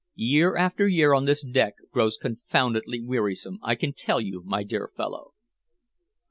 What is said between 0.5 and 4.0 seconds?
after year on this deck grows confoundedly wearisome, I can